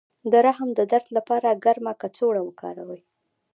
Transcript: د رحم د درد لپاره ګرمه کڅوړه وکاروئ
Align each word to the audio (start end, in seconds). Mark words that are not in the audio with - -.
د 0.31 0.33
رحم 0.45 0.69
د 0.75 0.79
درد 0.91 1.07
لپاره 1.17 1.59
ګرمه 1.63 1.93
کڅوړه 2.01 2.41
وکاروئ 2.45 3.01